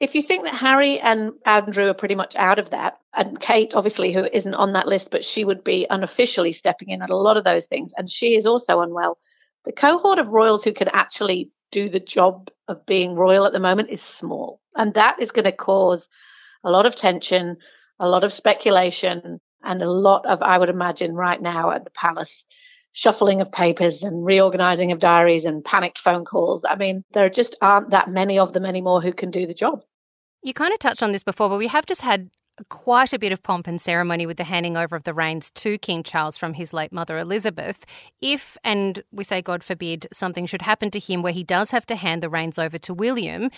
if 0.00 0.14
you 0.14 0.22
think 0.22 0.44
that 0.44 0.54
Harry 0.54 1.00
and 1.00 1.32
Andrew 1.44 1.88
are 1.88 1.94
pretty 1.94 2.14
much 2.14 2.36
out 2.36 2.58
of 2.58 2.70
that, 2.70 2.98
and 3.14 3.40
Kate, 3.40 3.74
obviously, 3.74 4.12
who 4.12 4.24
isn't 4.32 4.54
on 4.54 4.74
that 4.74 4.86
list, 4.86 5.10
but 5.10 5.24
she 5.24 5.44
would 5.44 5.64
be 5.64 5.86
unofficially 5.88 6.52
stepping 6.52 6.90
in 6.90 7.02
at 7.02 7.10
a 7.10 7.16
lot 7.16 7.36
of 7.36 7.44
those 7.44 7.66
things, 7.66 7.92
and 7.96 8.08
she 8.08 8.36
is 8.36 8.46
also 8.46 8.80
unwell, 8.80 9.18
the 9.64 9.72
cohort 9.72 10.18
of 10.18 10.28
royals 10.28 10.62
who 10.64 10.72
can 10.72 10.88
actually 10.88 11.50
do 11.70 11.88
the 11.88 12.00
job 12.00 12.50
of 12.68 12.86
being 12.86 13.14
royal 13.14 13.44
at 13.44 13.52
the 13.52 13.60
moment 13.60 13.90
is 13.90 14.00
small. 14.00 14.60
And 14.74 14.94
that 14.94 15.20
is 15.20 15.32
going 15.32 15.44
to 15.44 15.52
cause 15.52 16.08
a 16.64 16.70
lot 16.70 16.86
of 16.86 16.94
tension, 16.94 17.56
a 17.98 18.08
lot 18.08 18.24
of 18.24 18.32
speculation, 18.32 19.40
and 19.62 19.82
a 19.82 19.90
lot 19.90 20.26
of, 20.26 20.42
I 20.42 20.58
would 20.58 20.68
imagine, 20.68 21.14
right 21.14 21.40
now 21.40 21.72
at 21.72 21.84
the 21.84 21.90
palace, 21.90 22.44
shuffling 22.98 23.40
of 23.40 23.52
papers 23.52 24.02
and 24.02 24.24
reorganizing 24.24 24.90
of 24.90 24.98
diaries 24.98 25.44
and 25.44 25.64
panicked 25.64 26.00
phone 26.00 26.24
calls. 26.24 26.64
I 26.68 26.74
mean, 26.74 27.04
there 27.14 27.30
just 27.30 27.54
aren't 27.62 27.90
that 27.90 28.10
many 28.10 28.40
of 28.40 28.54
them 28.54 28.64
anymore 28.64 29.00
who 29.00 29.12
can 29.12 29.30
do 29.30 29.46
the 29.46 29.54
job. 29.54 29.84
You 30.42 30.52
kind 30.52 30.72
of 30.72 30.80
touched 30.80 31.02
on 31.02 31.12
this 31.12 31.22
before, 31.22 31.48
but 31.48 31.58
we 31.58 31.68
have 31.68 31.86
just 31.86 32.00
had 32.00 32.28
quite 32.70 33.12
a 33.12 33.18
bit 33.20 33.30
of 33.30 33.40
pomp 33.44 33.68
and 33.68 33.80
ceremony 33.80 34.26
with 34.26 34.36
the 34.36 34.42
handing 34.42 34.76
over 34.76 34.96
of 34.96 35.04
the 35.04 35.14
reins 35.14 35.48
to 35.50 35.78
King 35.78 36.02
Charles 36.02 36.36
from 36.36 36.54
his 36.54 36.72
late 36.72 36.90
mother 36.92 37.18
Elizabeth. 37.18 37.86
If, 38.20 38.58
and 38.64 39.04
we 39.12 39.22
say 39.22 39.42
God 39.42 39.62
forbid, 39.62 40.08
something 40.12 40.46
should 40.46 40.62
happen 40.62 40.90
to 40.90 40.98
him 40.98 41.22
where 41.22 41.32
he 41.32 41.44
does 41.44 41.70
have 41.70 41.86
to 41.86 41.94
hand 41.94 42.20
the 42.20 42.28
reins 42.28 42.58
over 42.58 42.78
to 42.78 42.92
William, 42.92 43.48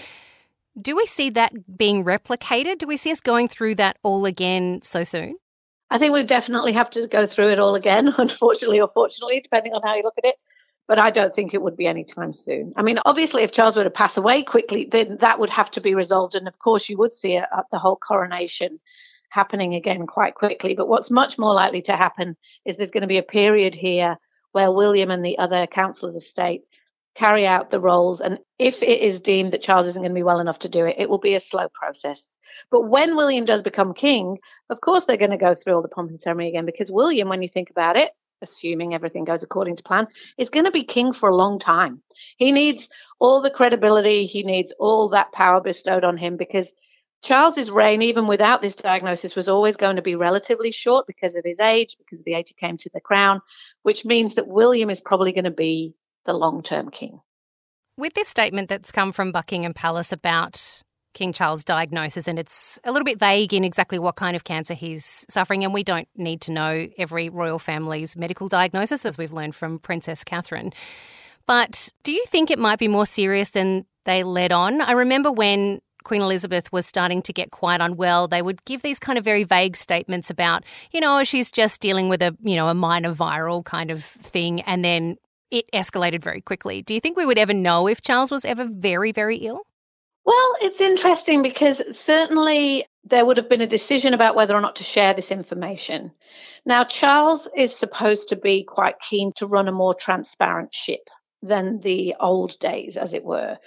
do 0.78 0.94
we 0.94 1.06
see 1.06 1.30
that 1.30 1.78
being 1.78 2.04
replicated? 2.04 2.76
Do 2.76 2.86
we 2.86 2.98
see 2.98 3.10
us 3.10 3.22
going 3.22 3.48
through 3.48 3.76
that 3.76 3.96
all 4.02 4.26
again 4.26 4.80
so 4.82 5.02
soon? 5.02 5.38
I 5.90 5.98
think 5.98 6.14
we 6.14 6.22
definitely 6.22 6.72
have 6.72 6.90
to 6.90 7.08
go 7.08 7.26
through 7.26 7.50
it 7.50 7.58
all 7.58 7.74
again, 7.74 8.14
unfortunately 8.18 8.80
or 8.80 8.88
fortunately, 8.88 9.40
depending 9.40 9.74
on 9.74 9.82
how 9.82 9.96
you 9.96 10.02
look 10.02 10.18
at 10.18 10.26
it. 10.26 10.36
But 10.86 10.98
I 10.98 11.10
don't 11.10 11.34
think 11.34 11.54
it 11.54 11.62
would 11.62 11.76
be 11.76 11.86
anytime 11.86 12.32
soon. 12.32 12.72
I 12.76 12.82
mean, 12.82 12.98
obviously, 13.04 13.42
if 13.42 13.52
Charles 13.52 13.76
were 13.76 13.84
to 13.84 13.90
pass 13.90 14.16
away 14.16 14.42
quickly, 14.42 14.88
then 14.90 15.18
that 15.20 15.38
would 15.38 15.50
have 15.50 15.70
to 15.72 15.80
be 15.80 15.94
resolved. 15.94 16.34
And 16.34 16.48
of 16.48 16.58
course, 16.58 16.88
you 16.88 16.98
would 16.98 17.12
see 17.12 17.40
the 17.70 17.78
whole 17.78 17.96
coronation 17.96 18.80
happening 19.28 19.74
again 19.74 20.06
quite 20.08 20.34
quickly. 20.34 20.74
But 20.74 20.88
what's 20.88 21.10
much 21.10 21.38
more 21.38 21.54
likely 21.54 21.82
to 21.82 21.96
happen 21.96 22.36
is 22.64 22.76
there's 22.76 22.90
going 22.90 23.02
to 23.02 23.06
be 23.06 23.18
a 23.18 23.22
period 23.22 23.76
here 23.76 24.18
where 24.50 24.72
William 24.72 25.12
and 25.12 25.24
the 25.24 25.38
other 25.38 25.68
councillors 25.68 26.16
of 26.16 26.24
state 26.24 26.62
carry 27.20 27.46
out 27.46 27.70
the 27.70 27.80
roles. 27.80 28.22
And 28.22 28.38
if 28.58 28.82
it 28.82 29.00
is 29.00 29.20
deemed 29.20 29.52
that 29.52 29.60
Charles 29.60 29.86
isn't 29.88 30.02
going 30.02 30.10
to 30.10 30.18
be 30.18 30.22
well 30.22 30.40
enough 30.40 30.60
to 30.60 30.70
do 30.70 30.86
it, 30.86 30.96
it 30.98 31.10
will 31.10 31.18
be 31.18 31.34
a 31.34 31.40
slow 31.40 31.68
process. 31.74 32.34
But 32.70 32.88
when 32.88 33.14
William 33.14 33.44
does 33.44 33.62
become 33.62 33.92
king, 33.92 34.38
of 34.70 34.80
course 34.80 35.04
they're 35.04 35.18
going 35.18 35.30
to 35.30 35.36
go 35.36 35.54
through 35.54 35.74
all 35.74 35.82
the 35.82 35.88
pomp 35.88 36.08
and 36.08 36.18
ceremony 36.18 36.48
again 36.48 36.64
because 36.64 36.90
William, 36.90 37.28
when 37.28 37.42
you 37.42 37.48
think 37.48 37.68
about 37.68 37.98
it, 37.98 38.10
assuming 38.40 38.94
everything 38.94 39.24
goes 39.24 39.42
according 39.42 39.76
to 39.76 39.82
plan, 39.82 40.06
is 40.38 40.48
going 40.48 40.64
to 40.64 40.70
be 40.70 40.82
king 40.82 41.12
for 41.12 41.28
a 41.28 41.36
long 41.36 41.58
time. 41.58 42.02
He 42.38 42.52
needs 42.52 42.88
all 43.18 43.42
the 43.42 43.50
credibility, 43.50 44.24
he 44.24 44.42
needs 44.42 44.72
all 44.78 45.10
that 45.10 45.30
power 45.30 45.60
bestowed 45.60 46.04
on 46.04 46.16
him 46.16 46.38
because 46.38 46.72
Charles's 47.22 47.70
reign, 47.70 48.00
even 48.00 48.28
without 48.28 48.62
this 48.62 48.74
diagnosis, 48.74 49.36
was 49.36 49.50
always 49.50 49.76
going 49.76 49.96
to 49.96 50.02
be 50.02 50.14
relatively 50.14 50.70
short 50.70 51.06
because 51.06 51.34
of 51.34 51.44
his 51.44 51.60
age, 51.60 51.96
because 51.98 52.20
of 52.20 52.24
the 52.24 52.32
age 52.32 52.48
he 52.48 52.66
came 52.66 52.78
to 52.78 52.90
the 52.94 53.00
crown, 53.00 53.42
which 53.82 54.06
means 54.06 54.36
that 54.36 54.48
William 54.48 54.88
is 54.88 55.02
probably 55.02 55.32
going 55.32 55.44
to 55.44 55.50
be 55.50 55.92
the 56.26 56.32
long 56.32 56.62
term 56.62 56.90
king. 56.90 57.20
With 57.96 58.14
this 58.14 58.28
statement 58.28 58.68
that's 58.68 58.92
come 58.92 59.12
from 59.12 59.32
Buckingham 59.32 59.74
Palace 59.74 60.12
about 60.12 60.82
King 61.12 61.32
Charles' 61.32 61.64
diagnosis, 61.64 62.28
and 62.28 62.38
it's 62.38 62.78
a 62.84 62.92
little 62.92 63.04
bit 63.04 63.18
vague 63.18 63.52
in 63.52 63.64
exactly 63.64 63.98
what 63.98 64.16
kind 64.16 64.36
of 64.36 64.44
cancer 64.44 64.74
he's 64.74 65.26
suffering, 65.28 65.64
and 65.64 65.74
we 65.74 65.82
don't 65.82 66.08
need 66.16 66.40
to 66.42 66.52
know 66.52 66.86
every 66.96 67.28
royal 67.28 67.58
family's 67.58 68.16
medical 68.16 68.48
diagnosis, 68.48 69.04
as 69.04 69.18
we've 69.18 69.32
learned 69.32 69.54
from 69.54 69.78
Princess 69.80 70.22
Catherine. 70.24 70.72
But 71.46 71.90
do 72.04 72.12
you 72.12 72.24
think 72.26 72.50
it 72.50 72.58
might 72.58 72.78
be 72.78 72.88
more 72.88 73.06
serious 73.06 73.50
than 73.50 73.86
they 74.04 74.22
led 74.22 74.52
on? 74.52 74.80
I 74.80 74.92
remember 74.92 75.32
when 75.32 75.80
Queen 76.04 76.22
Elizabeth 76.22 76.72
was 76.72 76.86
starting 76.86 77.22
to 77.22 77.32
get 77.32 77.50
quite 77.50 77.80
unwell, 77.80 78.28
they 78.28 78.40
would 78.40 78.64
give 78.64 78.82
these 78.82 78.98
kind 78.98 79.18
of 79.18 79.24
very 79.24 79.44
vague 79.44 79.76
statements 79.76 80.30
about, 80.30 80.64
you 80.92 81.00
know, 81.00 81.24
she's 81.24 81.50
just 81.50 81.80
dealing 81.80 82.08
with 82.08 82.22
a, 82.22 82.36
you 82.40 82.56
know, 82.56 82.68
a 82.68 82.74
minor 82.74 83.12
viral 83.12 83.64
kind 83.64 83.90
of 83.90 84.04
thing, 84.04 84.60
and 84.62 84.84
then 84.84 85.16
it 85.50 85.66
escalated 85.72 86.22
very 86.22 86.40
quickly. 86.40 86.82
Do 86.82 86.94
you 86.94 87.00
think 87.00 87.16
we 87.16 87.26
would 87.26 87.38
ever 87.38 87.54
know 87.54 87.86
if 87.86 88.00
Charles 88.00 88.30
was 88.30 88.44
ever 88.44 88.66
very, 88.66 89.12
very 89.12 89.38
ill? 89.38 89.60
Well, 90.24 90.56
it's 90.60 90.80
interesting 90.80 91.42
because 91.42 91.82
certainly 91.98 92.84
there 93.04 93.24
would 93.24 93.38
have 93.38 93.48
been 93.48 93.62
a 93.62 93.66
decision 93.66 94.14
about 94.14 94.36
whether 94.36 94.54
or 94.54 94.60
not 94.60 94.76
to 94.76 94.84
share 94.84 95.14
this 95.14 95.30
information. 95.30 96.12
Now, 96.66 96.84
Charles 96.84 97.48
is 97.56 97.74
supposed 97.74 98.28
to 98.28 98.36
be 98.36 98.64
quite 98.64 99.00
keen 99.00 99.32
to 99.36 99.46
run 99.46 99.68
a 99.68 99.72
more 99.72 99.94
transparent 99.94 100.74
ship 100.74 101.08
than 101.42 101.80
the 101.80 102.16
old 102.20 102.58
days, 102.58 102.96
as 102.96 103.14
it 103.14 103.24
were. 103.24 103.58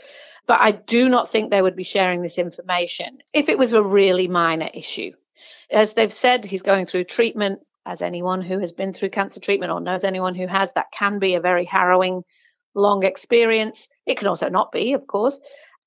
But 0.45 0.61
I 0.61 0.71
do 0.71 1.09
not 1.09 1.31
think 1.31 1.49
they 1.49 1.61
would 1.61 1.75
be 1.75 1.83
sharing 1.83 2.21
this 2.21 2.37
information 2.37 3.19
if 3.33 3.49
it 3.49 3.57
was 3.57 3.73
a 3.73 3.81
really 3.81 4.27
minor 4.27 4.69
issue. 4.73 5.13
As 5.71 5.93
they've 5.93 6.13
said, 6.13 6.45
he's 6.45 6.61
going 6.61 6.85
through 6.85 7.05
treatment 7.05 7.61
as 7.85 8.01
anyone 8.01 8.41
who 8.41 8.59
has 8.59 8.71
been 8.71 8.93
through 8.93 9.09
cancer 9.09 9.39
treatment 9.39 9.71
or 9.71 9.81
knows 9.81 10.03
anyone 10.03 10.35
who 10.35 10.47
has, 10.47 10.69
that 10.75 10.91
can 10.91 11.19
be 11.19 11.35
a 11.35 11.41
very 11.41 11.65
harrowing, 11.65 12.23
long 12.75 13.03
experience. 13.03 13.87
It 14.05 14.17
can 14.17 14.27
also 14.27 14.49
not 14.49 14.71
be, 14.71 14.93
of 14.93 15.05
course. 15.07 15.39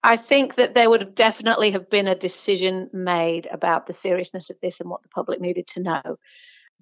I 0.02 0.16
think 0.16 0.54
that 0.56 0.74
there 0.74 0.90
would 0.90 1.14
definitely 1.14 1.72
have 1.72 1.90
been 1.90 2.06
a 2.06 2.14
decision 2.14 2.90
made 2.92 3.48
about 3.50 3.86
the 3.86 3.92
seriousness 3.92 4.50
of 4.50 4.56
this 4.62 4.80
and 4.80 4.88
what 4.88 5.02
the 5.02 5.08
public 5.08 5.40
needed 5.40 5.66
to 5.68 5.82
know. 5.82 6.18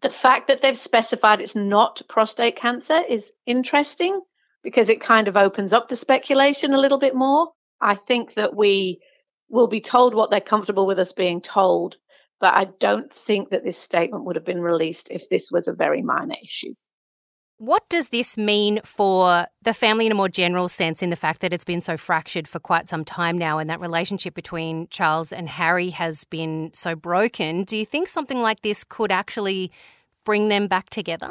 The 0.02 0.10
fact 0.10 0.48
that 0.48 0.60
they've 0.60 0.76
specified 0.76 1.40
it's 1.40 1.54
not 1.54 2.02
prostate 2.08 2.56
cancer 2.56 3.00
is 3.08 3.32
interesting 3.46 4.20
because 4.62 4.88
it 4.88 5.00
kind 5.00 5.28
of 5.28 5.36
opens 5.36 5.72
up 5.72 5.88
the 5.88 5.96
speculation 5.96 6.74
a 6.74 6.80
little 6.80 6.98
bit 6.98 7.14
more. 7.14 7.52
I 7.80 7.94
think 7.94 8.34
that 8.34 8.54
we 8.54 9.00
will 9.48 9.68
be 9.68 9.80
told 9.80 10.14
what 10.14 10.30
they're 10.30 10.40
comfortable 10.40 10.86
with 10.86 10.98
us 10.98 11.12
being 11.12 11.40
told 11.40 11.96
but 12.40 12.54
I 12.54 12.66
don't 12.78 13.12
think 13.12 13.50
that 13.50 13.64
this 13.64 13.78
statement 13.78 14.24
would 14.24 14.36
have 14.36 14.44
been 14.44 14.60
released 14.60 15.08
if 15.10 15.28
this 15.28 15.50
was 15.50 15.68
a 15.68 15.72
very 15.72 16.02
minor 16.02 16.36
issue. 16.42 16.74
What 17.58 17.88
does 17.88 18.08
this 18.08 18.36
mean 18.36 18.80
for 18.84 19.46
the 19.62 19.72
family 19.72 20.06
in 20.06 20.12
a 20.12 20.16
more 20.16 20.28
general 20.28 20.68
sense, 20.68 21.02
in 21.02 21.10
the 21.10 21.16
fact 21.16 21.40
that 21.40 21.52
it's 21.52 21.64
been 21.64 21.80
so 21.80 21.96
fractured 21.96 22.48
for 22.48 22.58
quite 22.58 22.88
some 22.88 23.04
time 23.04 23.38
now, 23.38 23.58
and 23.58 23.70
that 23.70 23.80
relationship 23.80 24.34
between 24.34 24.88
Charles 24.90 25.32
and 25.32 25.48
Harry 25.48 25.90
has 25.90 26.24
been 26.24 26.70
so 26.74 26.96
broken? 26.96 27.62
Do 27.62 27.76
you 27.76 27.86
think 27.86 28.08
something 28.08 28.42
like 28.42 28.62
this 28.62 28.82
could 28.82 29.12
actually 29.12 29.70
bring 30.24 30.48
them 30.48 30.66
back 30.66 30.90
together? 30.90 31.30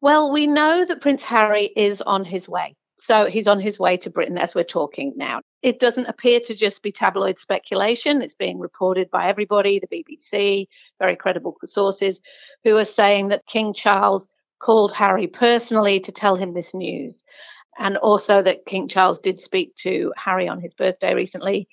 Well, 0.00 0.32
we 0.32 0.46
know 0.46 0.84
that 0.84 1.00
Prince 1.00 1.24
Harry 1.24 1.70
is 1.76 2.00
on 2.00 2.24
his 2.24 2.48
way. 2.48 2.74
So 3.00 3.26
he's 3.26 3.46
on 3.46 3.60
his 3.60 3.78
way 3.78 3.96
to 3.98 4.10
Britain 4.10 4.38
as 4.38 4.54
we're 4.54 4.64
talking 4.64 5.14
now. 5.16 5.40
It 5.62 5.78
doesn't 5.78 6.08
appear 6.08 6.40
to 6.40 6.54
just 6.54 6.82
be 6.82 6.92
tabloid 6.92 7.38
speculation. 7.38 8.22
It's 8.22 8.34
being 8.34 8.58
reported 8.58 9.10
by 9.10 9.28
everybody, 9.28 9.78
the 9.78 9.86
BBC, 9.86 10.66
very 10.98 11.16
credible 11.16 11.56
sources, 11.64 12.20
who 12.64 12.76
are 12.76 12.84
saying 12.84 13.28
that 13.28 13.46
King 13.46 13.72
Charles 13.72 14.28
called 14.58 14.92
Harry 14.92 15.28
personally 15.28 16.00
to 16.00 16.12
tell 16.12 16.34
him 16.34 16.50
this 16.50 16.74
news. 16.74 17.22
And 17.78 17.96
also 17.96 18.42
that 18.42 18.66
King 18.66 18.88
Charles 18.88 19.20
did 19.20 19.38
speak 19.38 19.76
to 19.76 20.12
Harry 20.16 20.48
on 20.48 20.60
his 20.60 20.74
birthday 20.74 21.14
recently. 21.14 21.68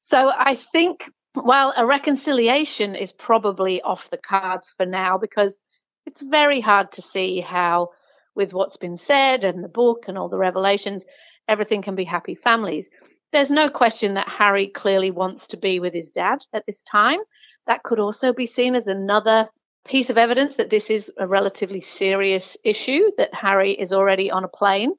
So 0.00 0.32
I 0.34 0.54
think 0.54 1.10
while 1.34 1.74
a 1.76 1.84
reconciliation 1.84 2.94
is 2.94 3.12
probably 3.12 3.82
off 3.82 4.10
the 4.10 4.16
cards 4.16 4.72
for 4.76 4.86
now 4.86 5.18
because 5.18 5.58
it's 6.06 6.22
very 6.22 6.60
hard 6.60 6.92
to 6.92 7.02
see 7.02 7.40
how 7.40 7.90
with 8.34 8.52
what's 8.52 8.76
been 8.76 8.96
said 8.96 9.44
and 9.44 9.62
the 9.62 9.68
book 9.68 10.04
and 10.08 10.16
all 10.16 10.28
the 10.28 10.38
revelations, 10.38 11.04
everything 11.48 11.82
can 11.82 11.94
be 11.94 12.04
happy 12.04 12.34
families. 12.34 12.88
There's 13.32 13.50
no 13.50 13.70
question 13.70 14.14
that 14.14 14.28
Harry 14.28 14.68
clearly 14.68 15.10
wants 15.10 15.48
to 15.48 15.56
be 15.56 15.80
with 15.80 15.94
his 15.94 16.10
dad 16.10 16.44
at 16.52 16.64
this 16.66 16.82
time. 16.82 17.20
that 17.66 17.84
could 17.84 18.00
also 18.00 18.32
be 18.32 18.46
seen 18.46 18.74
as 18.74 18.88
another 18.88 19.48
piece 19.84 20.10
of 20.10 20.18
evidence 20.18 20.56
that 20.56 20.70
this 20.70 20.90
is 20.90 21.12
a 21.16 21.26
relatively 21.26 21.80
serious 21.80 22.56
issue, 22.64 23.10
that 23.18 23.32
Harry 23.32 23.72
is 23.72 23.92
already 23.92 24.30
on 24.30 24.44
a 24.44 24.48
plane. 24.48 24.92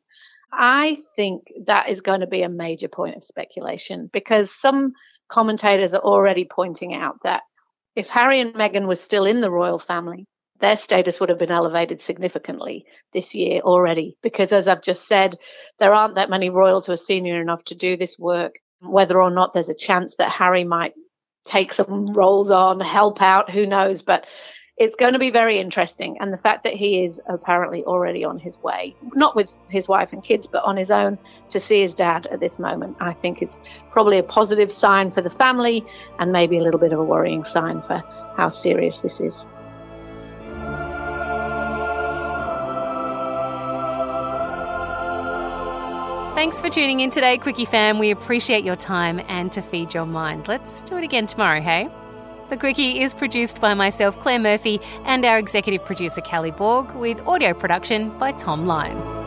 I 0.52 0.98
think 1.16 1.44
that 1.66 1.90
is 1.90 2.02
going 2.02 2.22
to 2.22 2.28
be 2.28 2.44
a 2.44 2.50
major 2.50 2.88
point 2.88 3.16
of 3.16 3.24
speculation 3.24 4.10
because 4.12 4.54
some 4.54 4.94
commentators 5.28 5.94
are 5.94 6.02
already 6.02 6.46
pointing 6.46 6.94
out 6.94 7.18
that 7.24 7.42
if 7.96 8.08
Harry 8.10 8.40
and 8.40 8.54
Meghan 8.54 8.88
were 8.88 8.96
still 8.96 9.26
in 9.26 9.42
the 9.42 9.52
royal 9.52 9.80
family, 9.80 10.26
their 10.60 10.76
status 10.76 11.20
would 11.20 11.30
have 11.30 11.40
been 11.40 11.52
elevated 11.52 12.02
significantly 12.02 12.86
this 13.12 13.36
year 13.36 13.62
already. 13.62 14.18
Because 14.22 14.54
as 14.54 14.68
I've 14.68 14.82
just 14.82 15.08
said, 15.08 15.36
there 15.80 15.94
aren't 15.94 16.16
that 16.16 16.30
many 16.30 16.50
royals 16.50 16.86
who 16.86 16.94
are 16.94 16.98
senior 16.98 17.42
enough 17.42 17.64
to 17.66 17.76
do 17.76 17.98
this 17.98 18.18
work. 18.18 18.56
Whether 18.80 19.22
or 19.22 19.32
not 19.32 19.54
there's 19.54 19.70
a 19.70 19.76
chance 19.76 20.16
that 20.18 20.32
Harry 20.32 20.64
might 20.64 20.94
take 21.46 21.74
some 21.74 22.14
roles 22.14 22.52
on, 22.52 22.80
help 22.80 23.22
out, 23.22 23.50
who 23.50 23.66
knows? 23.66 24.04
But 24.04 24.26
it's 24.78 24.96
going 24.96 25.14
to 25.14 25.20
be 25.20 25.30
very 25.30 25.60
interesting. 25.60 26.18
And 26.20 26.34
the 26.34 26.38
fact 26.38 26.64
that 26.64 26.74
he 26.74 27.04
is 27.04 27.22
apparently 27.28 27.84
already 27.84 28.24
on 28.24 28.40
his 28.40 28.58
way, 28.58 28.96
not 29.14 29.36
with 29.36 29.54
his 29.70 29.88
wife 29.88 30.14
and 30.14 30.24
kids, 30.24 30.48
but 30.48 30.64
on 30.64 30.78
his 30.78 30.90
own 30.90 31.20
to 31.50 31.60
see 31.60 31.82
his 31.82 31.94
dad 31.94 32.28
at 32.28 32.40
this 32.40 32.58
moment, 32.58 32.98
I 33.00 33.14
think 33.14 33.42
is 33.42 33.60
probably 33.92 34.18
a 34.18 34.24
positive 34.24 34.72
sign 34.72 35.12
for 35.12 35.22
the 35.22 35.30
family 35.30 35.86
and 36.20 36.32
maybe 36.32 36.58
a 36.58 36.64
little 36.64 36.80
bit 36.80 36.92
of 36.92 37.00
a 37.00 37.04
worrying 37.04 37.44
sign 37.44 37.82
for 37.84 38.04
how 38.36 38.50
serious 38.50 38.98
this 39.00 39.20
is. 39.20 39.34
Thanks 46.34 46.60
for 46.60 46.68
tuning 46.68 47.00
in 47.00 47.12
today, 47.12 47.38
Quicky 47.38 47.68
fam. 47.68 48.00
We 48.00 48.10
appreciate 48.10 48.66
your 48.66 48.76
time 48.76 49.22
and 49.28 49.52
to 49.52 49.62
feed 49.62 49.94
your 49.94 50.08
mind. 50.08 50.48
Let's 50.48 50.82
do 50.82 50.98
it 50.98 51.04
again 51.04 51.28
tomorrow, 51.28 51.62
hey? 51.62 51.90
The 52.50 52.58
Quicky 52.58 53.02
is 53.02 53.14
produced 53.14 53.62
by 53.62 53.76
myself, 53.76 54.20
Claire 54.20 54.40
Murphy, 54.40 54.82
and 55.06 55.24
our 55.26 55.38
executive 55.38 55.86
producer, 55.86 56.22
Kally 56.22 56.52
Borg, 56.52 56.92
with 56.96 57.22
audio 57.28 57.54
production 57.54 58.18
by 58.18 58.32
Thom 58.32 58.66
Lion. 58.66 59.23